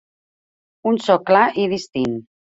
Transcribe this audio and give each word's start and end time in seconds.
Un 0.91 0.97
so 1.07 1.17
clar 1.31 1.41
i 1.65 1.67
distint. 1.75 2.17